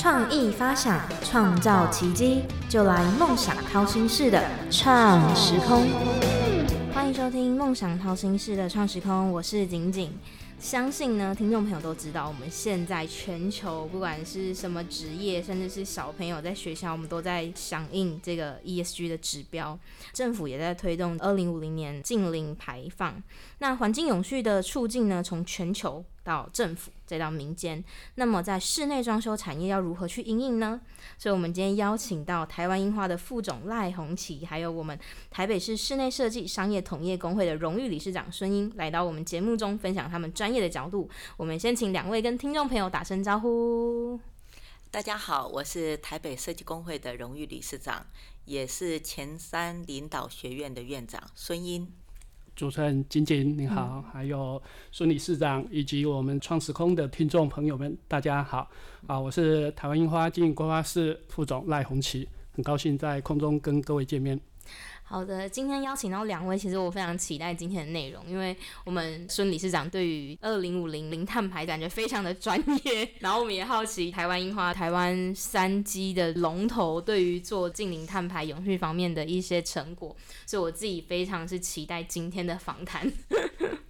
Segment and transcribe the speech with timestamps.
[0.00, 5.86] 创意发想，创造奇迹，就来梦想掏心式的创时空。
[6.94, 10.10] 欢迎收听《梦想掏心式的创时空》，我是景景。
[10.58, 19.78] 相信呢，听众朋友都知道，我们现在全球不管是什么职业，甚至是小朋友在学校，我们都在响应这个 ESG 的指标。
[20.14, 23.22] 政府也在推动二零五零年净零排放。
[23.58, 27.82] 那环境永续的促进呢，从全球到政府再到民间，
[28.14, 30.80] 那么在室内装修产业要如何去应应呢？
[31.18, 34.96] 所以，我们今天邀请到台湾樱花的副总赖红旗，还有我们
[35.28, 41.10] 台北市室内设计商业同业工会的荣誉理事长孙英，来到我们节目中分享他们专业的角度。
[41.36, 44.20] 我们先请两位跟听众朋友打声招呼。
[44.92, 48.06] 大家好，我是台北设计工会的荣誉理事长，
[48.44, 51.92] 也是前三领导学院的院长孙英。
[52.60, 58.70] 主持人金金你好，还有孙理事长以及我们创时空的听众朋友们，大家好
[59.06, 59.18] 啊！
[59.18, 64.38] 我是台湾樱花经营规划室副总赖红旗，很高兴在空中跟各位见面。
[65.10, 80.16] 好的，今天邀请到两位，其实我非常期待今天的内容，因为我们孙理事长对于二零五零零碳排感觉非常的专业， 然后我们也好奇台湾樱花、台湾三基的龙头对于做近零碳排永续方面的一些成果，
[80.46, 83.12] 所以我自己非常是期待今天的访谈。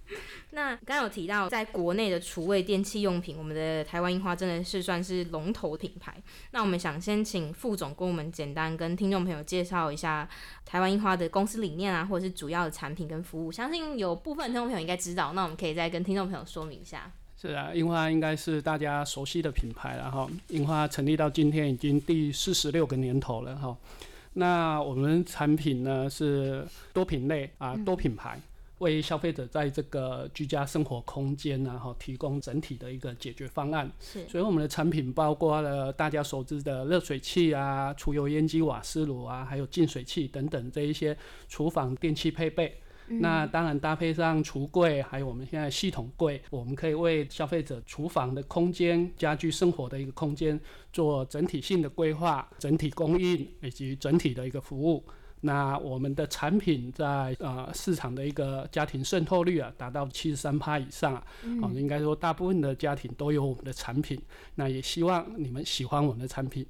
[0.53, 6.13] 那刚刚有提到，在国内的厨卫电器用品，我们的台湾樱花真的是算是龙头品牌。
[6.51, 10.27] 那我们想先请副总跟我们简单跟听众朋友介绍一下
[10.65, 13.51] 台湾樱花的公司理念啊，或者是主要的产品跟服务。
[13.51, 17.11] 相信有部分听众朋友应该知道，那我们可以再跟听众朋友说明一下。
[17.39, 20.29] 是啊，樱花应该是大家熟悉的品牌了哈。
[20.49, 23.75] 樱花成立到今天已经第四十六个年头了哈。
[24.33, 28.39] 那我们产品呢是多品类啊，多品牌。
[28.81, 33.89] 为消费者在这个居家生活空间，然后提供整体的一个解决方案。
[33.99, 41.15] 是，所以我们的产品包括了大家熟知的热水器啊、除油烟机、瓦斯炉啊，还有净水器等等这一些
[41.47, 42.75] 厨房电器配备。
[43.07, 50.57] 那当然搭配上橱柜，还有我们现在系统柜，我们可以为消费者厨房的空间、家居生活的一个空间
[50.93, 55.03] 做整体性的规划、整体供应以及整体的一个服务。
[55.41, 61.23] 那我们的产品在呃市场的一个家庭渗透率啊，达到七十三趴以上啊，
[61.61, 64.21] 哦，应该说大部分的家庭都有我们的产品。
[64.55, 66.65] 那也希望你们喜欢我们的产品。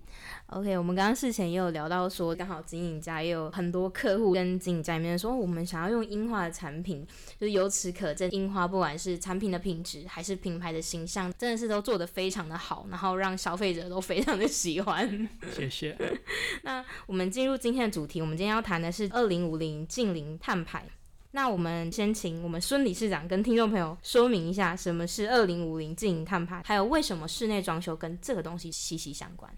[0.51, 7.05] OK，我们刚刚事前也有聊到说，刚好经营家也有很多客户跟经营家里面说，我们想要用樱花的产品，
[7.37, 15.29] 就是由此可见，樱花不管是产品的品质还是品牌的形象，真的是都做得非常的好，然后让消费者都非常的喜欢。
[15.53, 15.97] 谢谢。
[16.63, 18.61] 那我们进入今天的主题，我们今天要。
[18.61, 20.85] 谈的是二零五零近零碳排。
[21.33, 29.49] 那我们先请我们孙理事长跟听众朋友说明一下，什么是二零五零自营碳排，还有为什么室内装修跟这个东西息息相关。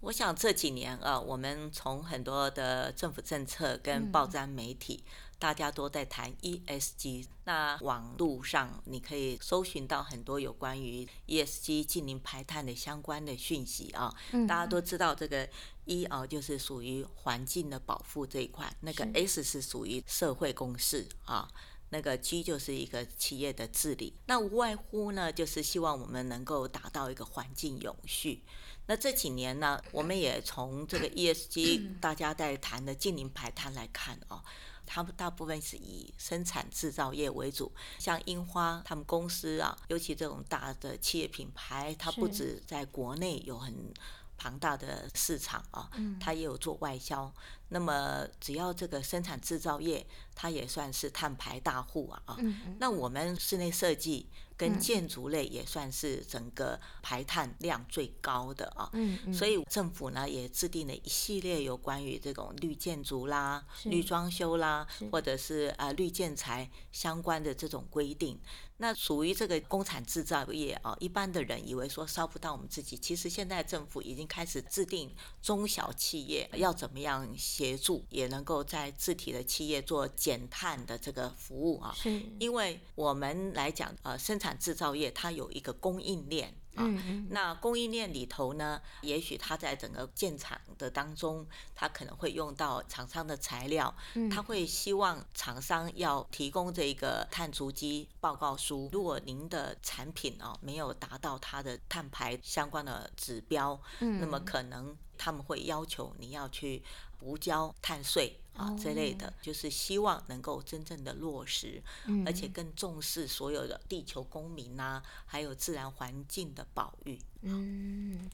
[0.00, 5.04] 我想这几年啊，我们从很多的政府政策跟报章媒体。
[5.38, 14.12] 大家都在谈 ESG，那网络上你可以搜寻到很多有关于 ESG 近零排碳的相关的讯息啊。
[14.48, 15.48] 大家都知道这个
[15.84, 21.48] E 啊，就是属于环境的保护这一块，那个 S 是属于社会公事啊，
[21.90, 24.14] 那个 G 就是一个企业的治理。
[24.26, 28.42] 那无外乎呢，就是希望我们能够达到一个环境永续。
[28.86, 34.42] 那这几年呢，我们也从这个 ESG 大家在谈的近零排碳来看哦。
[34.88, 43.92] 他们大部分是以生产制造业为主，像樱花他们公司啊，尤其这种大的企业品牌，它不止在国内有很
[44.38, 47.30] 庞大的市场啊，它也有做外销。
[47.68, 52.38] 那么只要这个生产制造业，它也算是碳排大户啊啊。
[52.78, 54.28] 那我们室内设计。
[54.58, 58.90] 跟建筑类也算是整个排碳量最高的啊，
[59.32, 68.40] 所以政府呢也制定了一系列有关于这种绿建筑啦、绿装修啦，或者是啊绿建材相关的这种规定。
[68.80, 81.92] 那属于这个工厂制造业啊，一般的人以为说烧不到我们自己，其实现在政府已经开始制定中小企业要怎么样协助，也能够在自体的企业做减碳的这个服务啊。
[81.94, 86.54] 是，因为我们来讲呃生产制造业它有一个供应链。
[86.80, 93.94] 嗯，那供应链里头呢，也许它在整个建厂的当中，它可能会用到厂商的材料，
[94.30, 98.88] 他会希望厂商要提供这个碳足迹报告书。
[98.92, 106.82] 如果您的产品哦没有达到它的碳排相关的指标，那么可能他们会要求你要去
[107.18, 111.82] 补交碳税啊这类的，就是希望能够真正的落实，
[112.26, 117.18] 而且更重视所有的地球公民呐，还有自然环境的保育。
[117.40, 118.28] 嗯，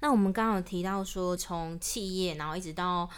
[0.00, 3.10] 那我们刚刚有提到说，从企业然后一直到。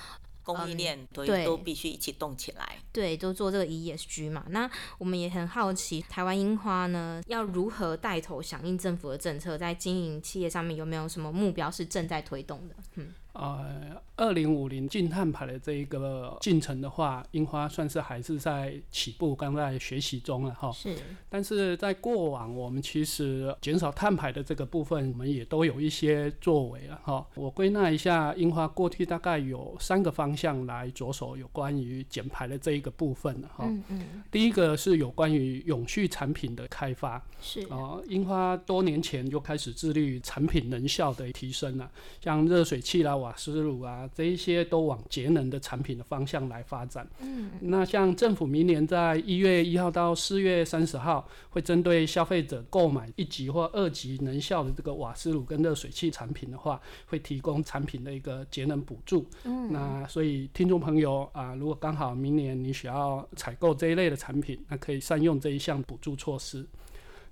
[0.45, 4.45] 供应链都都必须一起动起来，对，都做这个 ESG 嘛。
[4.49, 4.69] 那
[4.99, 12.75] 我们也很好奇，台湾樱花呢要如何带头响应政府的政策，在经营企业上面有没有什么目标是正在推动的？
[12.97, 13.15] 嗯。
[13.33, 20.71] 呃，二零五零净碳排的这一个进程的话，樱花算是还是在起步，刚在学习中了哈。
[20.71, 20.95] 是。
[21.31, 27.27] 但是在过往，我们其实减少碳排的这个部分，我们也都有一些作为了哈。
[27.35, 33.65] 我归纳一下，樱花过去大概有三个方向来着手，有关于减排的这一个部分的哈。
[33.67, 34.23] 嗯嗯。
[34.31, 37.25] 第一个是有关于永续产品的开发。
[37.41, 37.63] 是。
[37.71, 41.91] 哦，樱花多年前就开始致力于产品能效的提升了，
[42.21, 43.22] 像热水器啦。
[43.23, 47.09] 瓦斯炉啊，这一些都往节能的产品的方向来发展。
[47.21, 59.25] 嗯，那像政府明年在一月一号到四月三十号，会针对消费者购买一级或二级能效的这个瓦斯炉跟热水器产品的话，会提供产品的一个节能补助。
[59.45, 66.67] 嗯，那所以听众朋友啊，如果刚好明年你需要采购这一类的产品，那可以善用这一项补助措施。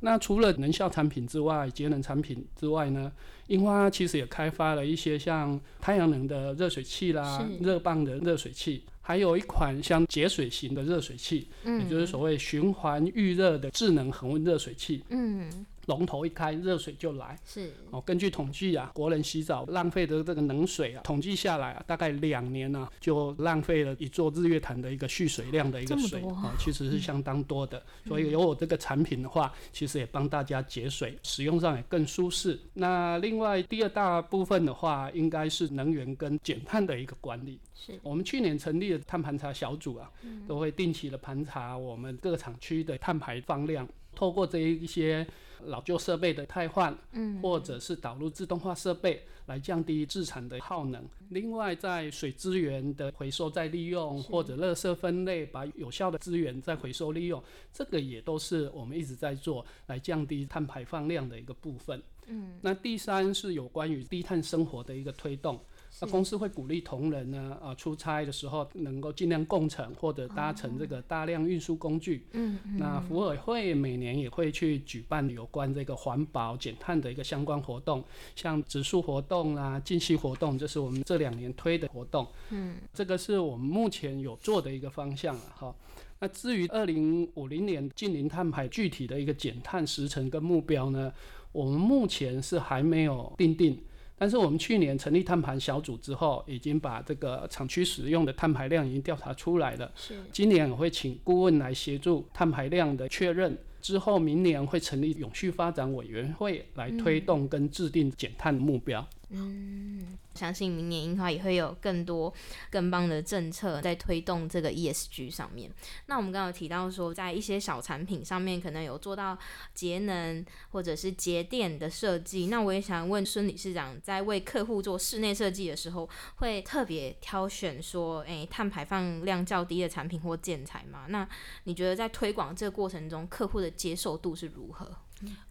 [0.01, 3.13] 那除了能效产品之外，节能产品之外呢？
[3.49, 15.03] 樱花其实也开发了一些像太阳能的热水器啦，热棒的热水器，还有一款像节水型的热水器，也就是所谓循环预热的智能恒温热水器。
[15.09, 15.67] 嗯。
[15.87, 17.39] 龙头一开，热水就来。
[17.45, 27.83] 是哦，根据统计啊，国人洗澡浪费的这个冷水啊，统计下来啊，大概两年呢，就浪费了一座日月潭的一个蓄水量的一个水啊，其实是相当多的。
[28.07, 32.59] 所以有我这个产品的话，其实也帮大家节水，使用上也更舒适。
[32.75, 37.59] 那另外第二大部分的话，应该是能源跟减碳的一个管理。
[37.75, 40.11] 是我们去年成立的碳盘查小组啊，
[40.47, 45.27] 都会定期的盘查我们各厂区的碳排放量，透过这一些。
[45.67, 51.05] 老旧设备的汰换，嗯，或者是导入自动化设备来降低制产的耗能。
[51.31, 57.43] 另外，在水资源的回收再利用，或者垃圾分类，把有效的资源再回收利用，
[57.73, 62.03] 这个也都是我们一直在做来降低碳排放量的一个部分。
[62.27, 65.59] 嗯，那第三是有关于低碳生活的一个推动。
[66.01, 72.27] 那公司会鼓励同仁呢，啊，出差的时候能够尽量共乘或者搭乘这个大量运输工具。
[72.33, 78.03] 嗯那福委会每年也会去举办有关这个环保减碳的一个相关活动，
[78.35, 82.27] 像植树活动啊、进息活动，这是我们这两年推的活动。
[82.49, 82.77] 嗯。
[82.95, 85.75] 这个是我们目前有做的一个方向了哈。
[86.19, 91.13] 那至于二零五零年近零碳排具体的一个减碳时程跟目标呢，
[91.53, 93.79] 我们目前是还没有定定。
[94.21, 99.91] 但是我们去年成立碳盘小组之后，已经把这个厂区使用的碳排量已经调查出来了。
[99.97, 103.57] 是，今年我会请顾问来协助碳排量的确认。
[103.81, 109.09] 之后明年会成立永续发展委员会来推动跟制定减碳的目标。
[109.33, 112.33] 嗯相信明年樱花也会有更多
[112.71, 115.71] 更棒的政策在推动这个 ESG 上面。
[116.07, 119.37] 那我们刚刚提到说，在一些小产品上面可能有做到
[119.75, 122.47] 节能或者是节电的设计。
[122.47, 131.07] 那我也想问孙理事长，在为客户做室内设计的时候，会特别挑选说，诶碳排放量较低的产品或建材吗？
[131.09, 131.29] 那
[131.65, 134.91] 你觉得在推广这个过程中，客户的接受度是如何？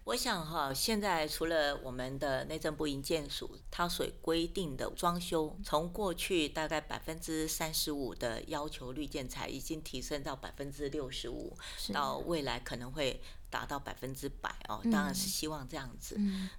[0.04, 11.57] 我想哈，现在除了我们的内政部营建署它所规定的装修，从过去大概百分之三十五的要求绿建材，已经提升到百分之六十五，
[11.94, 13.21] 到未来可能会。
[13.52, 16.16] 达到百分之百哦，当然是希望这样子。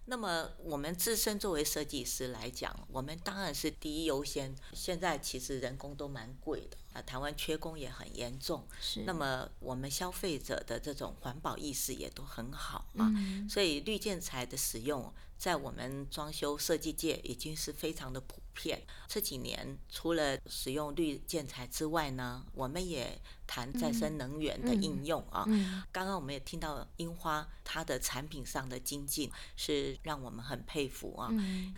[0.07, 4.53] 那么我们自身作为设计师来讲，我们当然是第一优先。
[4.73, 8.67] 现在其实人工都蛮贵的啊，台湾缺工也很严重。
[8.81, 9.05] 是。
[9.05, 13.11] 那么我们消费者的这种环保意识也都很好啊，
[13.49, 18.83] 所以绿建材的使用在我们装修设计界已经是非常的普遍。
[19.07, 23.21] 这几年除了使用绿建材之外呢，我们也。
[23.51, 25.45] 谈再生能源的应用啊，
[25.91, 31.29] 刚刚我们也听到樱花它的产品上的精进是让我们很佩服啊，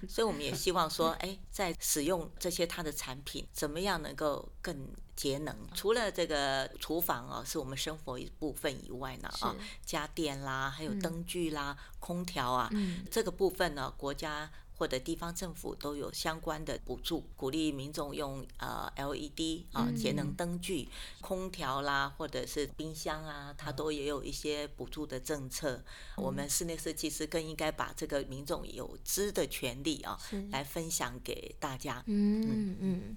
[0.07, 4.87] 所以我们也希望说，哎，在使用这些它的产品，怎么样能够更
[5.17, 5.57] 节能？
[5.75, 12.71] 除了这个厨房啊是我们生活一部分以外呢，啊，家电啦，还有灯具啦、空调啊，
[13.11, 14.51] 这个部分呢，国家。
[14.83, 20.89] 或者地方政府都有相关的补助，鼓励民众用呃 LED 啊节能灯具、
[21.21, 25.81] 空调啦，或者是冰箱啊，它都也有一些补助的政策。
[26.17, 30.19] 我们室内设计师更应该把这个民众有知的权利啊，
[30.51, 32.03] 来分享给大家。
[32.07, 33.17] 嗯嗯。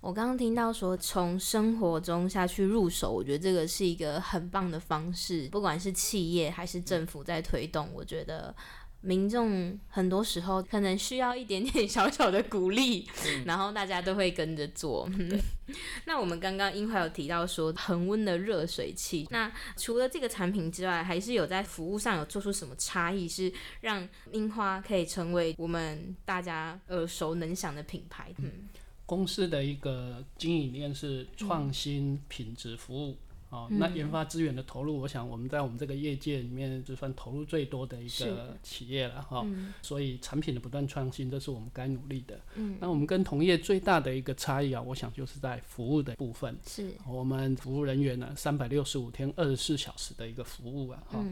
[0.00, 8.54] 我刚刚听到说从生活中下去入手，我觉得这个是一个很棒的方式，不管是企业还是政府在推动，我觉得。
[9.02, 13.06] 民众很多时候可能需要一点点小小的鼓励，
[13.44, 15.08] 然后大家都会跟着做。
[16.06, 28.32] 那我们刚刚樱花有提到说恒温的热水器，那除了这个产品之外，还是有在服务上有做出什么差异，是让樱花可以成为我们大家耳熟能详的品牌？
[28.38, 28.68] 嗯，
[29.04, 33.16] 公司的一个经营理念是创新、品质、服务。
[33.52, 39.46] 哦，那研发资源的投入，我想我们在我们这个业界里面就算投入最多的一个企业了哈。
[39.82, 42.40] 所以产品的不断创新，这是我们该努力的。
[42.54, 46.56] 嗯，那我们跟同业最大的一个差异啊，我想就是在服务的部分。
[46.66, 51.02] 是，我们服务人员呢，三百六十五天二十四小时的一个服务啊。
[51.06, 51.22] 哈。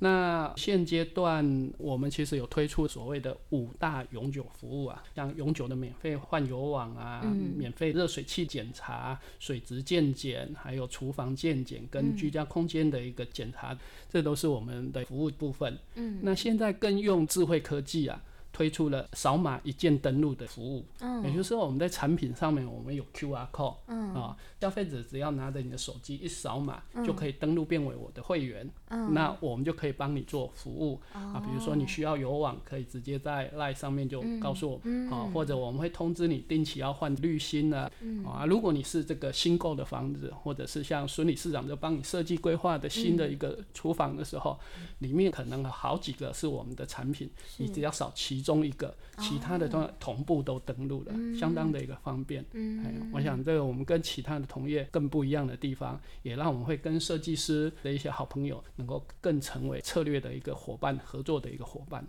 [0.00, 7.22] 那现阶段我们其实有推出所谓的五大永久服务啊，像永久的免费换油网啊，
[7.56, 13.76] 免费热水器检查、水质健检，还有厨房健检跟居家空间的一个检查，
[14.10, 15.78] 这都是我们的服务部分。
[15.94, 18.22] 嗯，那现在更用智慧科技啊。
[18.54, 21.22] 推出了扫码一键登录的服务，嗯。
[21.24, 24.14] 也就是说我们在产品上面我们有 QR code，嗯。
[24.14, 29.12] 啊，消费者只要拿着你的手机一扫码就可以登录变为我的会员，嗯。
[29.12, 31.00] 那我们就可以帮你做服务。
[31.12, 35.10] 啊，比如说你需要有网可以直接在 Line 上面就告诉我，嗯。
[35.10, 37.90] 啊，或者我们会通知你定期要换滤芯啊，
[38.24, 44.56] 啊，如果你是这个新购的房子，或者是像孙理事长就帮你设计规划的新的一个厨房的时候，
[45.00, 52.44] 里面可能好几个是我们的产品，你只要扫其中一个，其他的都同步都登录了，相当的一个方便。
[52.52, 62.06] 嗯，我想这个我们跟其他的同业更不一样的地方，也让我们会跟设计师的一些好朋友能够更成为策略的一个伙伴，合作的一个伙伴。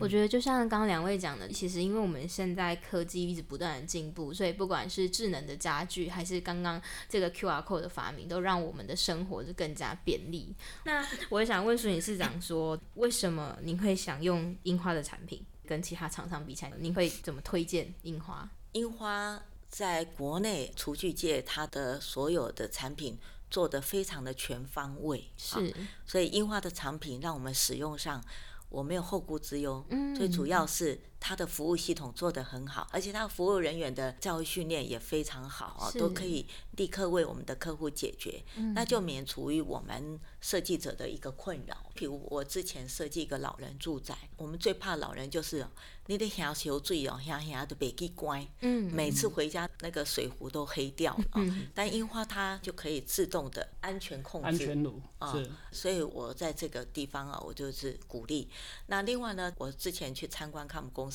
[0.00, 10.52] 我觉得就像刚刚两位讲的，其实因为我们现在科技一直不断的进步，所以不管是智能的家具，还是刚刚这个 QR code 的发明，都让我们的生活是更加便利。
[10.84, 15.40] 那我也想问苏理事长说，为什么您会想用樱花的产品？
[15.66, 18.48] 跟其他厂商比起来，您会怎么推荐樱花？
[18.72, 23.18] 樱花在国内厨具界，它的所有的产品
[23.50, 25.74] 做得非常的全方位，是，
[26.06, 28.22] 所以樱花的产品让我们使用上
[28.68, 29.84] 我没有后顾之忧。
[29.90, 31.00] 嗯，最主要是。
[31.24, 38.42] 它的服务系统做得很好，而且它服务人员的教育训练也非常好啊，都可以立刻为我们的客户解决，
[38.74, 41.76] 那就免除于我们设计者的一个困扰。
[41.94, 45.64] 譬如我之前设计一个老人住宅，我们最怕老人就是
[46.06, 51.40] 你得下修水哦，下下都别去关，嗯，每次回家那个水壶都黑掉啊。
[51.72, 55.32] 但樱花它就可以自动的安全控制，安全炉啊，
[55.70, 58.48] 所以我在这个地方啊，我就是鼓励。
[58.86, 61.11] 那另外呢，我之前去参观他们公司，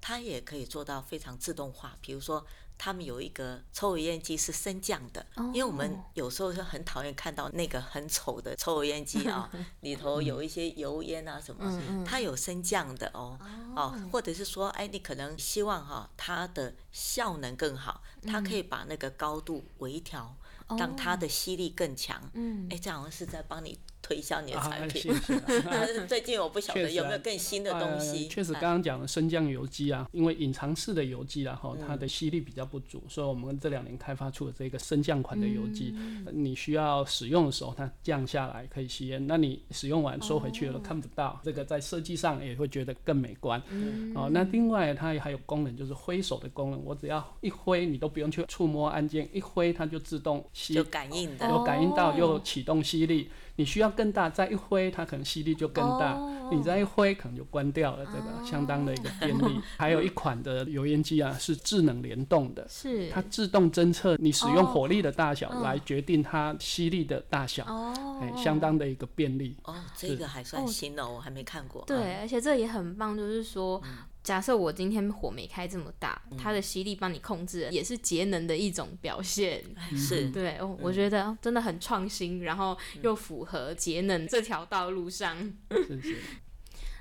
[0.00, 1.96] 它也可以做到非常自动化。
[2.00, 2.44] 比如说，
[2.76, 5.24] 他们有一个抽油烟机是升降的，
[5.54, 9.48] 因为我们有时候是很讨厌看到那个很丑的抽油烟机啊，
[9.80, 13.38] 里头有一些油烟啊什么，它有升降的哦，
[13.76, 20.34] 哦，或者是说，哎，你可能希望哈它的效能更好，它可以把那个高度微调，
[20.76, 22.20] 让它的吸力更强。
[22.34, 23.78] 嗯，哎，这好像是在帮你。
[24.02, 25.14] 推销你的产品，
[25.64, 28.26] 但是最近我不晓得有没有更新的东西。
[28.28, 35.94] 确实，刚刚讲的升降油机啊，因为隐藏式的油机然后它的吸力比较不足，所以我们这两年开发出了这个升降款的油机。
[36.32, 43.62] 你需要使用的时候，它降下来可以吸烟，那你使用完收回去了看不到，这个在设计上也会觉得更美观。
[44.14, 53.30] 哦，那另外它还有功能，就是挥手的功能，我只要一挥，你都不用去触摸按键，一挥它就自动吸，有感应的，有感应到又启动吸力。
[53.56, 56.18] 你需要更大，再一挥，它可能吸力就更大。
[56.50, 59.60] 你再一挥，可能就关掉了，这个相当的一个便利。
[59.78, 67.64] 还有一款的油烟机啊，是智能联动的，是它自动侦测你使用火力的大小，来决定它吸力的大小，
[68.20, 69.56] 哎，相当的一个便利。
[69.64, 71.82] 哦，这个还算新哦，我还没看过。
[71.86, 73.82] 对，而且这也很棒，就是说。
[74.22, 79.64] 假设我今天火没开这么大，它的吸力帮你控制，也是节能的一种表现。
[79.96, 85.36] 是对，我觉得真的很创新，然后又符合节能这条道路上。
[85.70, 86.16] 是是。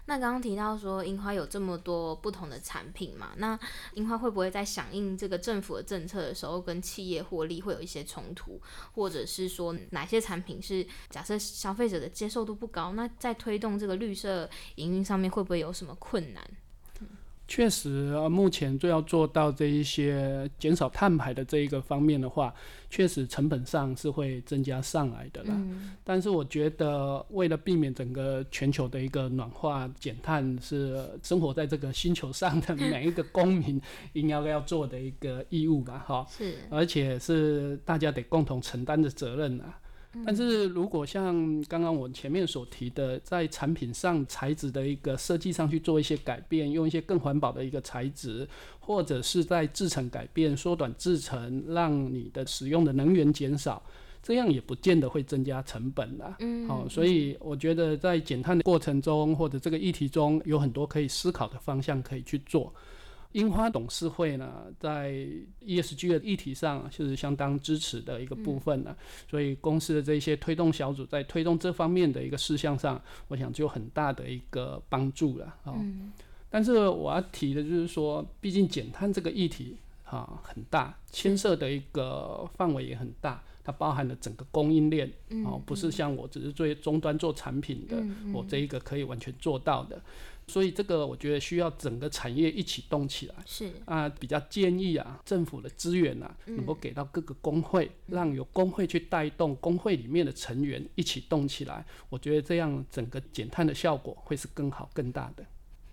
[0.05, 3.33] 那刚刚提到说樱花有这么多不同的产品嘛？
[3.37, 3.57] 那
[3.93, 8.59] 樱花会不会在响应这个政府的政策的时候，跟企业获利会有一些冲突，
[8.93, 16.43] 或者是说哪些产品是假设消费者的接受度不高，那在推动这个绿色营运上面会不会有什么困难？
[17.51, 22.53] 确实，目前最要做到这一些减少碳排的这一个方面的话，
[22.89, 25.53] 确实成本上是会增加上来的啦。
[26.01, 33.81] 但是我觉得，为了避免整个全球的一个暖化减碳，是生活在这个星球上的每一个公民
[34.13, 36.25] 应该要做的一个义务吧，哈。
[36.29, 36.55] 是。
[36.69, 39.77] 而且是大家得共同承担的责任啊。
[40.25, 48.45] 但是如果像刚刚我前面所提的，在产品上材质的一个设计上去做一些改变，用一些更环保的一个材质，
[48.79, 53.81] 或者是在制成改变、缩短制程，让你的使用的能源减少，
[54.21, 56.35] 这样也不见得会增加成本啦。
[56.39, 62.73] 嗯，好，所以我觉得在减碳的过程中，或者这个议题中有很多可以思考的方向可以去做。
[63.33, 65.13] 樱花董事会呢，在
[65.65, 68.95] ESG 的议题上是相当支持的一个部分呢，
[69.29, 75.73] 所以公司的这些推动小组在推动这方面的一个事项上，我想就有很大的一个帮助了啊。
[76.49, 85.09] 但是我要提的就是说，毕竟减碳这个议题啊很大，牵涉的一个范围也很大，它包含了整个供应链
[85.45, 90.01] 哦，不是像我只是做终端做产品的，我这一个可以完全做到的。
[90.51, 93.35] 所以这个我觉得需要整个产业一起动起来。
[93.45, 101.85] 是啊，比较建议啊，政府的资源啊，能够给到各个工会，让有工会去带动工会里面的成员一起动起来。
[102.09, 105.45] 我觉得这样整个减碳的效果会是更好更大的。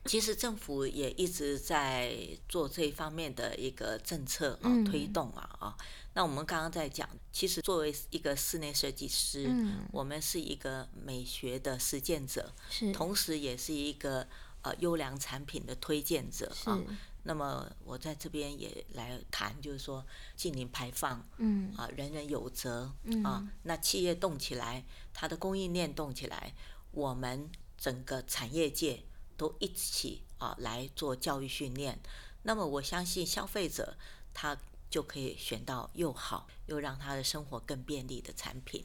[0.06, 2.16] 其实政府也一直在
[2.48, 5.76] 做这一方面的一个政策啊推动啊啊。
[6.14, 9.48] 那我们刚刚在讲，其实作为一个室内设计师，
[9.92, 12.52] 我们是一个美学的实践者，
[12.92, 14.26] 同时也是一个。
[14.62, 16.78] 呃，优良产品的推荐者啊，
[17.22, 23.22] 那么我在这边也来谈，就是说近零排放，嗯，啊，人人有责，嗯。
[23.22, 24.84] 啊，那企业动起来，
[25.14, 26.54] 它的供应链动起来，
[26.90, 29.04] 我们整个产业界
[29.36, 32.00] 都一起啊来做教育训练，
[32.42, 33.96] 那么我相信消费者
[34.34, 34.56] 他
[34.90, 38.84] 就可以选到又好又让他的生活更便利的产品。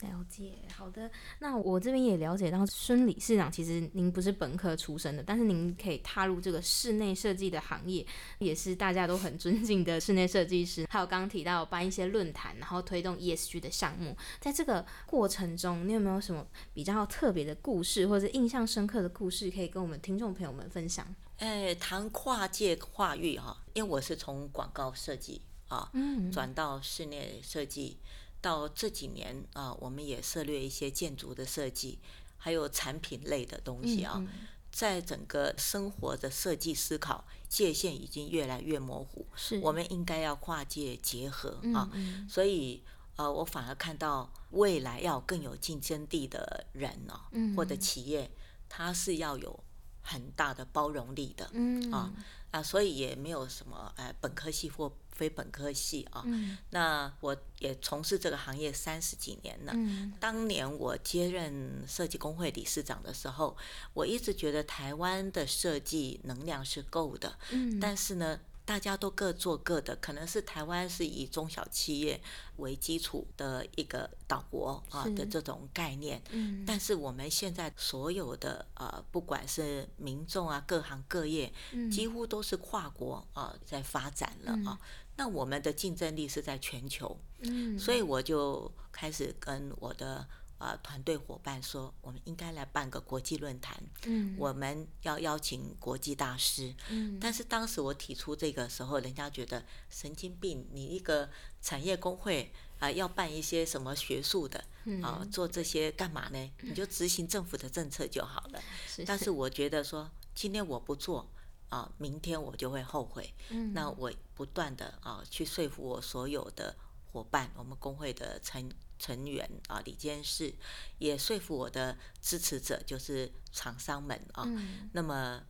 [0.00, 1.10] 了解，好的。
[1.40, 8.06] 那我这边也了解到，孙理事长其实您不是本科出身的，但是您可以踏入这个室内设计的行业，
[8.38, 10.86] 也是大家都很尊敬的室内设计师。
[10.88, 21.06] 还有刚刚提到办一些论坛，然后推动 ESG 的项目，在这个过程中，你有没有什么比较特别的故事，或者印象深刻的故事，可以跟我们听众朋友们分享？
[21.38, 27.98] 哎，谈跨界跨域哈，因为我是从广告设计啊，嗯转到室内设计。
[28.40, 31.98] 到这几年啊，我们也涉猎一些建筑的设计，
[32.36, 34.24] 还有产品类的东西啊。
[34.70, 41.90] 在整个生活的设计思考界限已经越来越模糊，是我们应该要跨界结合啊。
[42.28, 42.84] 所以
[43.16, 47.18] 呃，我反而看到未来要更有竞争力的人哦，
[47.56, 48.30] 或者企业，
[48.68, 49.58] 它是要有
[50.02, 51.50] 很大的包容力的
[51.90, 52.12] 啊
[52.50, 54.92] 啊，所以也没有什么呃本科系或。
[55.18, 56.24] 非本科系啊，
[56.70, 59.74] 那我也从事这个行业三十几年了。
[60.20, 63.56] 当年我接任设计工会理事长的时候，
[63.92, 67.36] 我一直觉得台湾的设计能量是够的，
[67.80, 68.38] 但是呢。
[68.68, 72.20] 大家都各做各的，可能是台湾是以中小企业
[72.58, 81.50] 为基础的一个岛国啊的这种概念，嗯，但是我们现在所有的呃，不管是民众啊，各行各业，
[81.90, 84.78] 几乎都是跨国啊在发展了啊，
[85.16, 90.28] 那我们的竞争力是在全球，嗯，所以我就开始跟我的。
[90.58, 93.80] 啊，团队伙伴说，我们应该来办个国际论坛。
[94.06, 96.74] 嗯，我们要邀请国际大师。
[96.90, 101.30] 嗯，但是当时我提出这个时候，人家觉得神经病，你一个
[101.62, 104.64] 产业工会啊，要办一些什么学术的
[105.00, 106.52] 啊，做这些干嘛呢？
[106.62, 108.60] 你就执行政府的政策就好了。
[109.06, 111.30] 但是我觉得说，今天我不做
[111.68, 113.32] 啊，明天我就会后悔。
[113.50, 116.74] 嗯，那我不断的啊，去说服我所有的
[117.12, 118.68] 伙伴，我们工会的成。
[118.98, 120.54] 成员啊，李监事
[120.98, 124.46] 也说服我的支持者，就是厂商们啊。
[124.92, 125.42] 那么，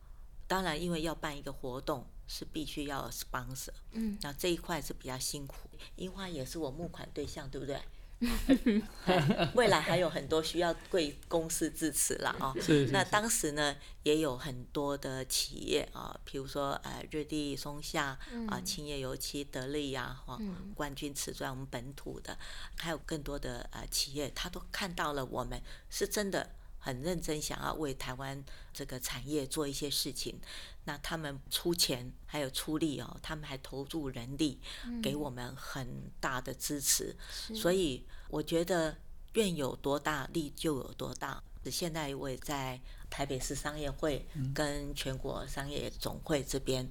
[0.47, 3.73] 当然，因为要办一个活动，是必须要 sponsor。
[3.91, 5.69] 嗯，那这一块是比较辛苦。
[5.95, 7.79] 樱花也是我募款对象，对不对？
[9.55, 12.53] 未来还有很多需要贵公司支持了啊！
[12.91, 20.37] 那当时呢，也有很多的企业啊，比如说呃，日立、松下啊，青叶油漆、得力呀，哈，
[20.75, 22.37] 冠军瓷砖，我们本土的，
[22.77, 26.49] 还有更多的呃企业，他都看到了我们是真的。
[26.79, 30.39] 很认真想要为台湾这个产业做一些事情，
[30.85, 34.59] 那他们出钱还有出力哦，他们还投注人力，
[35.03, 37.15] 给我们很大的支持。
[37.53, 38.97] 所以我觉得
[39.33, 46.87] 愿有多大力就有多大，现在我也在台北市商业会跟全国商业总会这边，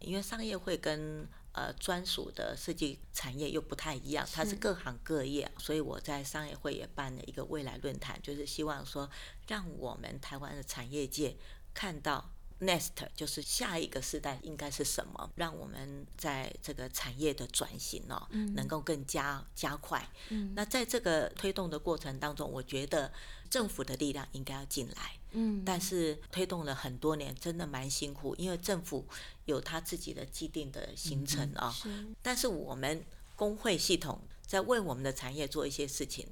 [0.00, 9.10] 因为商业会跟呃专属的设计产业又不太一样，它是各行各业，所以我在商业会也办了一个未来论坛，就是希望说
[9.48, 11.36] 让我们台湾的产业界
[11.74, 12.30] 看到。
[12.58, 15.30] Next 就是下一个时代应该是什么？
[15.34, 20.08] 让我们在这个产业的转型哦，能够更加加快。
[20.30, 23.12] 嗯那在这个推动的过程当中，我觉得
[23.50, 25.18] 政府的力量应该要进来。
[25.38, 29.06] 嗯，但是推动了很多年，真的蛮辛苦，因为政府
[29.44, 31.74] 有他自己的既定的行程啊。
[32.22, 33.04] 但是我们
[33.36, 36.26] 工会系统在为我们的产业做一些事情。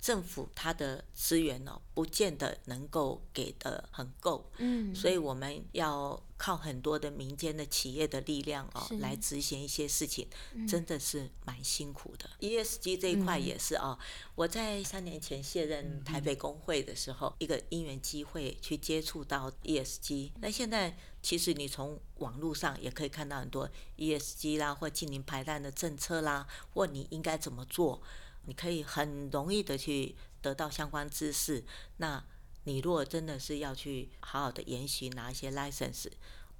[0.00, 10.26] 政府它的资源哦，不见得能够给的很够，嗯，所以我们要靠很多的民间的企业的力量哦，来执行一些事情，
[10.66, 12.30] 真的是蛮辛苦的。
[12.40, 13.98] ESG 这一块也是哦，
[14.34, 28.00] 我在三年前卸任台北工会的时候，一个因缘机会去接触到 ESG，那现在其实你从网络上也可以看到很多 ESG 啦，或近零排碳的政策啦，或你应该怎么做。
[28.46, 31.64] 你可以很容易的去得到相关知识。
[31.98, 32.24] 那
[32.64, 36.06] 你如果真的是要去好好的研习，拿一些 license，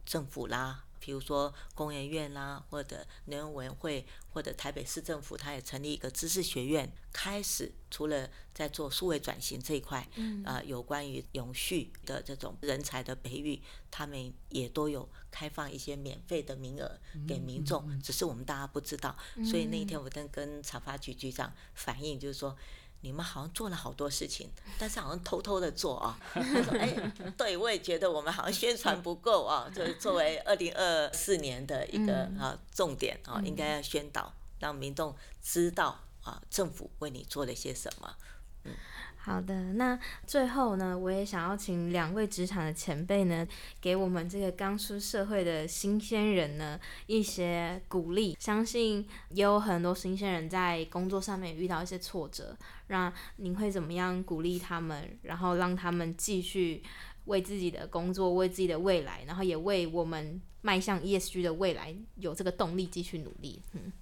[0.04, 0.84] 政府啦。
[1.00, 13.60] 比如说工研院啦，或者能源委员会，或者台北市政府，它也成立一个知识学院，开始除了在做数位转型这一块，嗯，啊，有关于永续的这种人才的培育，
[13.90, 19.16] 他们也都有开放一些免费的名额给民众，只是我们大家不知道。
[19.44, 22.56] 所以那一天我跟跟茶发局局长反映，就是说。
[23.02, 26.18] 你们好像做了好多事情，但是好像偷偷的做啊。
[26.32, 29.70] 他说：“哎，对，我也觉得我们好像宣传不够啊。
[29.74, 38.16] 就 是作为二零二四年的一个啊重点啊，应该要宣导，让民众知道啊，政府为你做了些什么。”
[38.64, 38.74] 嗯。
[39.22, 43.46] 好的，那最后呢，我也想要请两位职场的前辈呢，
[43.78, 48.34] 给我们这个刚出社会的新鲜人呢一些鼓励。
[48.40, 52.56] 相信也有很多新鲜人在工作上面遇到一些挫折，
[52.88, 56.82] 那您会怎么样鼓励他们，然后让他们继续
[57.26, 63.62] 为自己的工作、为自己的未来，然后也为我们迈向 ESG 的未来有这个动力继续努力？
[63.74, 63.92] 嗯。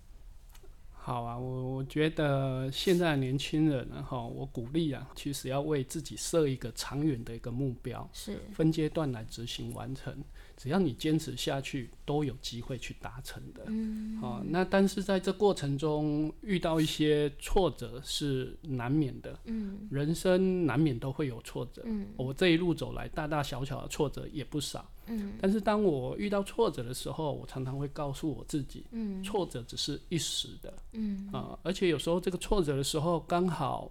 [1.08, 10.14] 好啊，我我觉得现在年轻人哈，我鼓励啊，其实要为自己设一个长远的一个目标，是分阶段来执行完成。
[10.58, 13.62] 只要你坚持下去，都有机会去达成的。
[13.68, 19.38] 嗯，好，那但是在这过程中遇到一些挫折是难免的。
[19.44, 21.82] 嗯，人生难免都会有挫折。
[21.84, 24.84] 嗯，我这一路走来，大大小小的挫折也不少。
[25.06, 30.74] 嗯，但是当我遇到挫折的时候，我常常会告诉我自己，嗯，挫折只是一时的。
[30.92, 33.88] 嗯，啊，而且有时候这个挫折的时候刚好。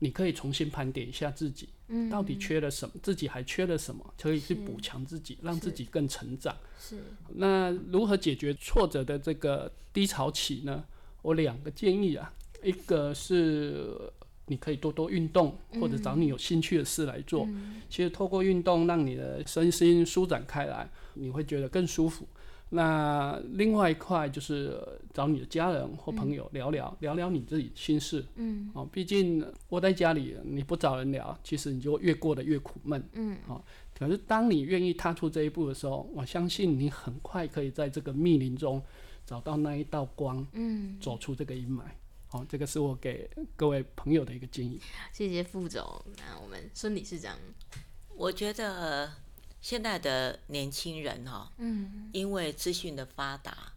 [0.00, 1.68] 你可以重新盘点一下自己，
[2.10, 6.54] 到底缺了什么，自己还缺了什么，可以去补强自己，让自己更成长。
[6.78, 6.98] 是。
[7.34, 10.84] 那如何解决挫折的这个低潮期呢？
[11.22, 13.98] 我两个建议啊，一个是
[14.46, 17.48] 你可以多多运动，或者找你有兴趣的事来做。
[17.88, 22.28] 其实透过运动，让你的身心舒展开来，你会觉得更舒服。
[22.74, 24.76] 那另外一块就是
[25.12, 28.24] 找你的家人或朋友聊聊，聊聊你自己心事。
[28.34, 33.08] 嗯，哦，毕竟窝在家里，你不找人聊，其实你就越过得越苦闷。
[33.12, 33.62] 嗯，哦，
[33.96, 38.82] 可是当你愿意踏出这一步的时候，我相信你很快可以在这个密林中
[39.24, 40.44] 找到那一道光。
[40.54, 41.82] 嗯，走出这个阴霾。
[42.26, 44.80] 好，这个是我给各位朋友的一个建议。
[45.12, 45.80] 谢谢副总。
[46.16, 47.38] 那我们孙理事长，
[48.16, 49.23] 我觉得。
[49.64, 53.72] 现在的年轻人哈，嗯，因为资讯的发达，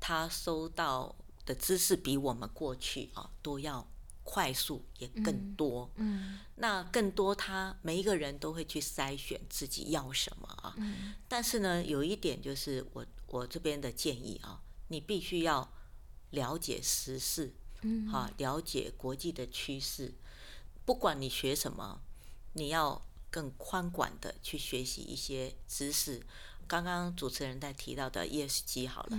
[0.00, 1.14] 他收到
[1.46, 3.86] 的知识比我们过去啊都要
[4.24, 5.88] 快速，也更多。
[5.94, 10.74] 嗯，那更多，他每一个人都会去筛选自己要什么啊。
[10.76, 15.72] 嗯，但是呢，有一点就是我我这边的建议啊，你必须要
[16.30, 20.14] 了解时事，嗯，好，了解国际的趋势，
[20.84, 22.00] 不管你学什么，
[22.54, 23.00] 你要。
[23.30, 26.22] 更宽广的去学习一些知识。
[26.66, 29.18] 刚刚主持人在提到的 ESG 好了，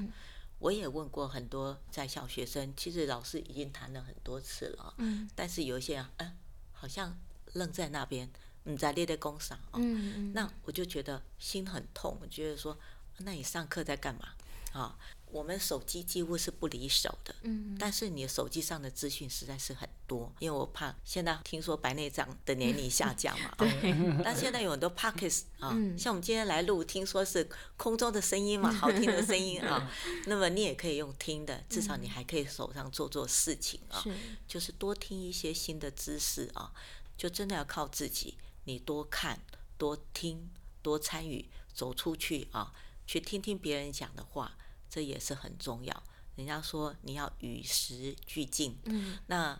[0.59, 6.37] 我也问过很多在校学生，其实老师已经谈了很多次了，嗯，但是有一些啊，嗯，
[6.73, 7.17] 好像
[7.53, 8.29] 愣在那边，
[8.63, 12.77] 你，在列列工赏啊，嗯嗯，那我就觉得心很痛，我觉得说，
[13.19, 14.29] 那你上课在干嘛
[14.73, 14.97] 啊？
[15.31, 29.91] 我们手机几乎是不离手的，嗯，但是你的手机上的资讯实在是很多，因为我怕现在听说白内障的年龄下降嘛， 对， 那现在有很多 pockets 啊，像我们今天来录，听说是空中的声音嘛， 好听的声音啊，
[30.25, 34.03] 那么你也可以用听的，至少你还可以手上做做事情啊，
[34.47, 36.71] 就是多听一些新的知识啊，
[37.17, 38.37] 就真的要靠自己。
[38.65, 39.39] 你多看、
[39.77, 40.49] 多听、
[40.83, 42.71] 多参与，走出去啊，
[43.07, 44.55] 去听听别人讲的话，
[44.89, 46.03] 这也是很重要。
[46.35, 49.59] 人家说你要与时俱进，嗯，那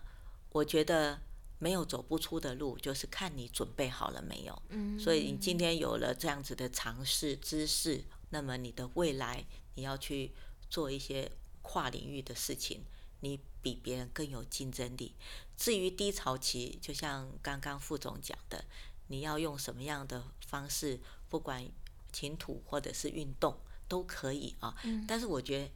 [0.51, 1.19] 我觉得
[1.57, 4.61] 没有走不出的路，就是看你准备好了没有。
[4.69, 10.31] 嗯，所以你今天有了这样子的尝试知识，那么你的未来你要去
[10.69, 11.29] 做一些
[11.61, 12.83] 跨领域的事情，
[13.19, 15.15] 你比别人更有竞争力。
[15.57, 18.63] 至于低潮期，就像刚刚副总讲的，
[19.07, 21.69] 你要用什么样的方式，不管
[22.13, 23.59] 情土或者是运动
[23.89, 24.73] 都可以啊。
[24.86, 25.71] 嗯但是我觉得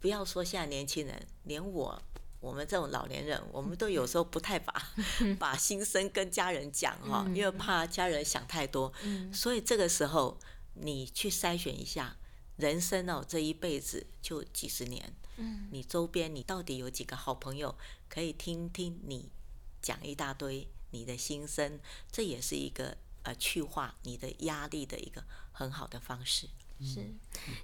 [0.00, 2.02] 不要说现在年轻人，连我。
[2.40, 4.72] 我们这种老年人，我们都有时候不太把
[5.40, 8.92] 把心声跟家人讲哈，因为怕家人想太多。
[9.02, 10.38] 嗯所以这个时候，
[10.74, 12.16] 你去筛选一下，
[12.56, 17.76] 人生哦，这一辈子就几十年，嗯你周边你到底有几个好朋友
[18.08, 19.28] 可以听听你
[19.82, 21.80] 讲一大堆你的心声，
[22.12, 26.48] 这也是一个呃去化你的压力的一个很好的方式。
[26.80, 27.00] 是，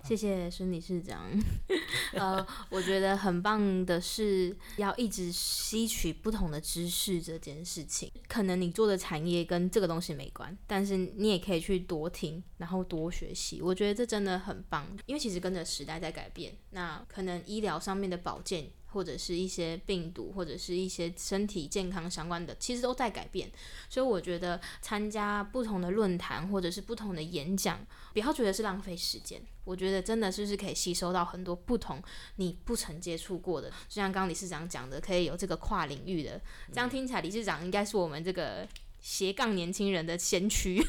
[0.02, 1.30] 谢谢孙理事长。
[2.14, 8.10] 呃，我觉得很棒的是要一直吸取不同的知识这件事情。
[8.28, 13.62] 可能你做的产业跟这个东西没关，但是你也可以去多听，然后多学习。
[13.62, 16.54] 我觉得这真的很棒，因为其实跟着时代在改变。
[16.70, 18.70] 那可能医疗上面的保健。
[18.94, 23.50] 或者是一些病毒，或者是一些身体健康相关的，其实都在改变。
[23.88, 29.42] 所以我觉得参加不同的论坛或者是不同的演讲，不要觉得是浪费时间。
[29.64, 32.02] 我觉得真的就是可以吸收到很多不同
[32.36, 36.40] 你不曾接触过的，就像刚刚理事长讲的，可以有这个跨领域的。
[36.72, 38.68] 这样听起来，理事长应该是我们这个
[39.00, 40.82] 斜杠年轻人的先驱。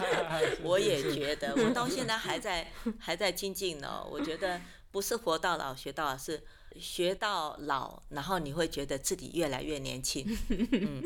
[0.62, 4.04] 我也觉得，我到现在还在还在精进呢。
[4.10, 6.42] 我觉得不是活到老学到老，是
[6.78, 10.26] 学到老，然后你会觉得自己越来越年轻。
[10.50, 11.02] 嗯，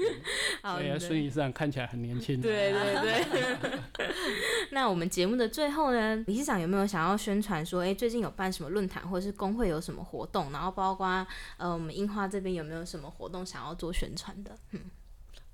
[0.62, 2.40] 好对啊，的孙医生看起来很年轻。
[2.40, 3.80] 对对对。
[4.72, 10.50] 那我们节目的最后呢，理事长有没有想要宣传说，哎、最近有办什么论坛或者是工会有什么活动？
[10.52, 11.26] 然后包括
[11.56, 14.56] 呃，我们樱花这边有没有什么活动想要做宣传的？
[14.72, 14.80] 嗯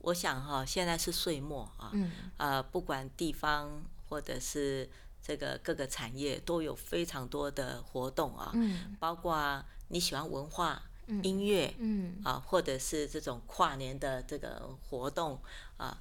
[0.05, 3.71] 我想哈，现在是岁末啊，嗯呃，不管地方
[4.09, 4.91] 或者是
[5.25, 10.83] 这个各个产业，都有非常多的活动啊，嗯包括你喜欢文化、
[11.23, 15.39] 音乐嗯啊，或者是这种跨年的这个活动
[15.77, 16.01] 啊。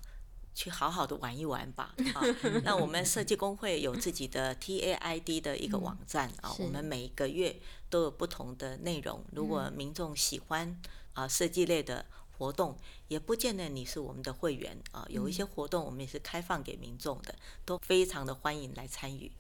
[0.54, 2.22] 去好好的玩一玩吧 啊！
[2.66, 7.56] 那我们设计工会有自己的 TAID 的一个网站啊，我们每一个月
[7.90, 9.24] 都有不同的内容。
[9.32, 10.78] 如果民众喜欢
[11.14, 12.06] 啊设计类的
[12.38, 12.78] 活动，
[13.08, 19.32] 也不见得你是我们的会员啊，有一些活动我们也是开放给民众的，都非常的欢迎来参与。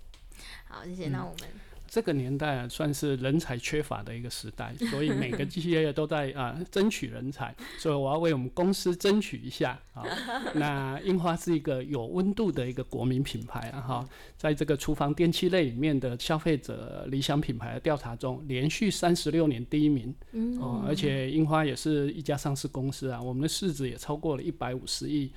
[0.64, 1.10] 好，谢谢。
[1.10, 1.50] 那我们
[1.92, 10.06] 这个年代啊，算是人才缺乏的一个时代， 所以每个企业都在啊 争取人才，所以我要为我们公司争取一下啊。
[10.56, 20.16] 那樱花是一个有温度的一个国民品牌啊哈，在这个厨房电器类里面的消费者理想品牌的调查中，连续三十六年第一名。
[20.32, 25.30] 嗯哦，而且樱花也是一家上市公司啊，我们的市值也超过了一百五十亿。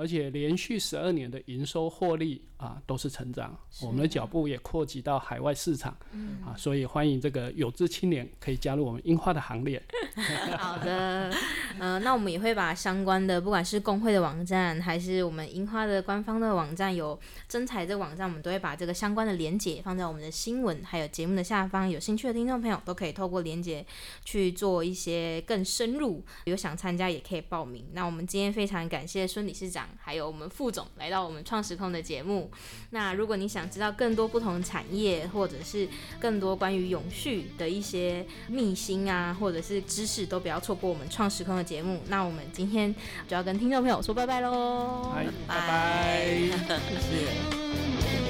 [0.00, 5.94] 而且连续十二年的营收获利啊都是成长，我们的脚步也扩及到海外市场，
[6.42, 9.82] 啊，所以欢迎这个有志青年可以加入我们樱花的行列。
[10.58, 11.30] 好的，
[11.78, 21.88] 呃，那我们也会把相关的，不管是工会的网站，还是我们樱花的官方的网站，有真彩这个网站，我们都会把这个相关的连接放在我们的新闻还有节目的下方。
[21.88, 23.84] 有兴趣的听众朋友都可以透过连接
[24.24, 27.86] 去做一些更深入，有想参加也可以报名。
[27.92, 32.50] 那我们今天非常感谢孙理事长还有我们副总来到我们创时空的节目。
[32.90, 42.02] 那如果你想知道更多不同产业，或者是更多关于永续的一些秘辛啊，或者是知识，都不要错过我们创时空的节目。
[42.08, 42.94] 那我们今天
[43.28, 45.12] 就要跟听众朋友说拜拜喽，
[45.46, 46.26] 拜拜，
[47.00, 48.29] 谢谢。